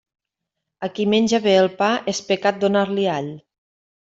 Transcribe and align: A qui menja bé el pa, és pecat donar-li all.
A 0.87 0.87
qui 0.95 1.05
menja 1.13 1.39
bé 1.43 1.53
el 1.59 1.69
pa, 1.83 1.91
és 2.15 2.23
pecat 2.31 2.59
donar-li 2.65 3.07
all. 3.19 3.31